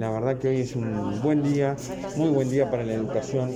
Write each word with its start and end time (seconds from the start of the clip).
La 0.00 0.08
verdad 0.10 0.38
que 0.38 0.48
hoy 0.48 0.60
es 0.62 0.74
un 0.76 1.20
buen 1.22 1.42
día, 1.42 1.76
muy 2.16 2.30
buen 2.30 2.48
día 2.48 2.70
para 2.70 2.84
la 2.84 2.94
educación 2.94 3.50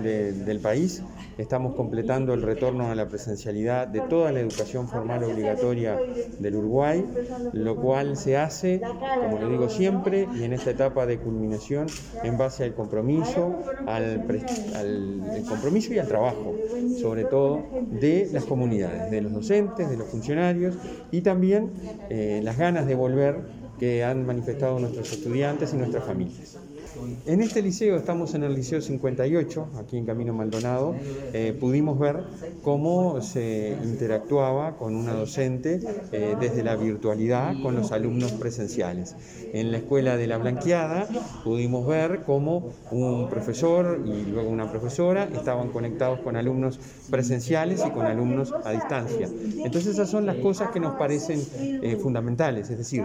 de- 0.00 0.32
del 0.32 0.60
país. 0.60 1.02
Estamos 1.38 1.74
completando 1.74 2.34
el 2.34 2.42
retorno 2.42 2.88
a 2.88 2.94
la 2.94 3.08
presencialidad 3.08 3.88
de 3.88 4.02
toda 4.02 4.30
la 4.30 4.38
educación 4.38 4.86
formal 4.86 5.24
obligatoria 5.24 5.98
del 6.38 6.54
Uruguay, 6.54 7.04
lo 7.52 7.74
cual 7.74 8.16
se 8.16 8.36
hace, 8.36 8.80
como 8.80 9.40
lo 9.40 9.48
digo 9.48 9.68
siempre, 9.68 10.28
y 10.38 10.44
en 10.44 10.52
esta 10.52 10.70
etapa 10.70 11.04
de 11.04 11.18
culminación, 11.18 11.88
en 12.22 12.38
base 12.38 12.62
al 12.62 12.74
compromiso, 12.74 13.58
al, 13.88 14.24
compromiso 15.48 15.92
y 15.94 15.98
al 15.98 16.06
trabajo, 16.06 16.54
sobre 17.00 17.24
todo 17.24 17.64
de 17.90 18.28
las 18.32 18.44
comunidades, 18.44 19.10
de 19.10 19.20
los 19.20 19.32
docentes, 19.32 19.90
de 19.90 19.96
los 19.96 20.06
funcionarios 20.06 20.76
y 21.10 21.22
también 21.22 21.72
eh, 22.08 22.40
las 22.44 22.56
ganas 22.56 22.86
de 22.86 22.94
volver 22.94 23.67
que 23.78 24.04
han 24.04 24.26
manifestado 24.26 24.78
nuestros 24.78 25.12
estudiantes 25.12 25.72
y 25.72 25.76
nuestras 25.76 26.04
familias. 26.04 26.58
En 27.26 27.42
este 27.42 27.62
liceo, 27.62 27.96
estamos 27.96 28.34
en 28.34 28.42
el 28.42 28.54
Liceo 28.54 28.80
58, 28.80 29.68
aquí 29.78 29.96
en 29.96 30.06
Camino 30.06 30.32
Maldonado, 30.32 30.94
eh, 31.32 31.56
pudimos 31.58 31.98
ver 31.98 32.24
cómo 32.62 33.20
se 33.20 33.76
interactuaba 33.84 34.76
con 34.76 34.96
una 34.96 35.12
docente 35.12 35.80
eh, 36.12 36.36
desde 36.40 36.62
la 36.62 36.76
virtualidad 36.76 37.54
con 37.62 37.76
los 37.76 37.92
alumnos 37.92 38.32
presenciales. 38.32 39.14
En 39.52 39.70
la 39.70 39.78
Escuela 39.78 40.16
de 40.16 40.26
la 40.26 40.38
Blanqueada 40.38 41.06
pudimos 41.44 41.86
ver 41.86 42.22
cómo 42.24 42.72
un 42.90 43.28
profesor 43.28 44.02
y 44.04 44.24
luego 44.30 44.50
una 44.50 44.70
profesora 44.70 45.24
estaban 45.24 45.68
conectados 45.68 46.20
con 46.20 46.36
alumnos 46.36 46.80
presenciales 47.10 47.82
y 47.86 47.90
con 47.90 48.06
alumnos 48.06 48.54
a 48.64 48.72
distancia. 48.72 49.28
Entonces 49.64 49.94
esas 49.94 50.10
son 50.10 50.26
las 50.26 50.36
cosas 50.36 50.70
que 50.70 50.80
nos 50.80 50.94
parecen 50.94 51.40
eh, 51.54 51.96
fundamentales, 52.02 52.70
es 52.70 52.78
decir, 52.78 53.04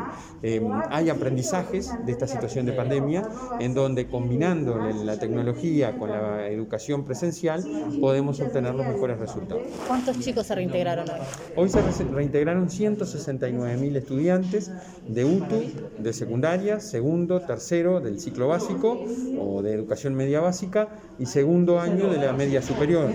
hay 0.89 1.09
aprendizajes 1.09 1.91
de 2.05 2.11
esta 2.11 2.27
situación 2.27 2.65
de 2.65 2.73
pandemia 2.73 3.29
en 3.63 3.73
donde 3.73 4.07
combinando 4.07 4.77
la- 4.77 5.13
tecnología 5.17 5.95
con 5.97 6.09
la 6.09 6.49
educación 6.49 7.05
presencial 7.05 7.63
podemos 8.01 8.39
obtener 8.41 8.73
los 8.75 8.85
mejores 8.85 9.19
resultados. 9.19 9.61
¿Cuántos 9.87 10.19
chicos 10.19 10.47
se 10.47 10.55
reintegraron 10.55 11.07
hoy? 11.09 11.19
Hoy 11.55 11.69
se 11.69 11.81
re- 11.81 12.11
reintegraron 12.11 12.67
169.000 12.69 13.95
estudiantes 13.95 14.71
de 15.07 15.23
UTU, 15.23 15.61
de 15.99 16.13
secundaria, 16.13 16.79
segundo, 16.79 17.39
tercero 17.41 18.01
del 18.01 18.19
ciclo 18.19 18.47
básico 18.49 18.99
o 19.39 19.61
de 19.61 19.73
educación 19.73 20.13
media 20.15 20.41
básica 20.41 20.89
y 21.19 21.25
segundo 21.27 21.79
año 21.79 22.09
de 22.09 22.17
la 22.17 22.33
media 22.33 22.61
superior 22.61 23.09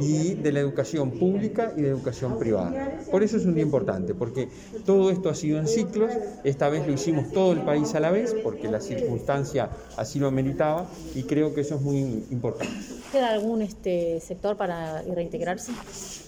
y 0.00 0.34
de 0.34 0.52
la 0.52 0.60
educación 0.60 1.10
pública 1.12 1.72
y 1.76 1.82
de 1.82 1.88
educación 1.88 2.38
privada. 2.38 2.98
Por 3.10 3.22
eso 3.22 3.36
es 3.36 3.46
un 3.46 3.54
día 3.54 3.64
importante, 3.64 4.14
porque 4.14 4.48
todo 4.84 5.10
esto 5.10 5.28
ha 5.30 5.34
sido 5.34 5.58
en 5.58 5.66
ciclos, 5.66 6.12
esta 6.44 6.68
vez 6.68 6.86
lo 6.86 6.92
hicimos 6.92 7.32
todo 7.32 7.52
el 7.52 7.62
país 7.62 7.94
a 7.94 8.00
la 8.00 8.10
vez, 8.10 8.34
porque 8.44 8.68
la 8.68 8.80
circunstancia 8.80 9.70
así 9.96 10.18
lo 10.18 10.28
ameritaba 10.28 10.86
y 11.14 11.22
creo 11.24 11.54
que 11.54 11.62
eso 11.62 11.76
es 11.76 11.80
muy 11.80 12.26
importante. 12.30 12.74
¿Queda 13.10 13.30
algún 13.30 13.62
este, 13.62 14.20
sector 14.20 14.58
para 14.58 15.00
reintegrarse? 15.00 15.72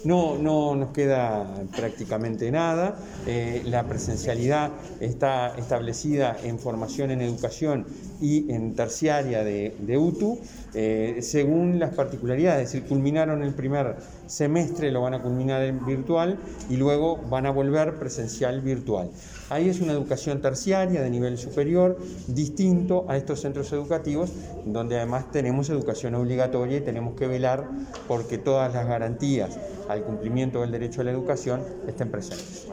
No, 0.04 0.38
no 0.38 0.74
nos 0.74 0.92
queda 0.92 1.46
prácticamente 1.76 2.50
nada. 2.50 2.96
Eh, 3.26 3.62
la 3.66 3.84
presencialidad 3.84 4.70
está 4.98 5.54
establecida 5.58 6.38
en 6.42 6.58
formación 6.58 7.10
en 7.10 7.20
educación 7.20 7.84
y 8.22 8.50
en 8.50 8.74
terciaria 8.74 9.44
de, 9.44 9.76
de 9.78 9.98
UTU, 9.98 10.38
eh, 10.72 11.18
según 11.20 11.78
las 11.78 11.94
particularidades. 11.94 12.68
Es 12.68 12.72
decir, 12.72 12.88
culminaron 12.88 13.42
el 13.42 13.52
primer 13.52 13.96
semestre, 14.26 14.90
lo 14.90 15.02
van 15.02 15.14
a 15.14 15.22
culminar 15.22 15.62
en 15.62 15.84
virtual 15.84 16.38
y 16.70 16.76
luego 16.76 17.18
van 17.28 17.44
a 17.44 17.50
volver 17.50 17.96
presencial 17.96 18.62
virtual. 18.62 19.10
Ahí 19.50 19.68
es 19.68 19.80
una 19.80 19.92
educación 19.92 20.40
terciaria 20.40 21.02
de 21.02 21.10
nivel 21.10 21.36
superior, 21.36 21.98
distinto 22.28 23.04
a 23.08 23.16
estos 23.16 23.40
centros 23.40 23.72
educativos, 23.72 24.30
donde 24.64 24.96
además 24.96 25.32
tenemos 25.32 25.68
educación 25.70 26.14
obligatoria 26.14 26.69
y 26.76 26.80
tenemos 26.80 27.14
que 27.14 27.26
velar 27.26 27.68
porque 28.08 28.38
todas 28.38 28.72
las 28.72 28.86
garantías 28.86 29.58
al 29.88 30.02
cumplimiento 30.02 30.60
del 30.60 30.70
derecho 30.70 31.00
a 31.00 31.04
la 31.04 31.10
educación 31.10 31.62
estén 31.86 32.10
presentes. 32.10 32.70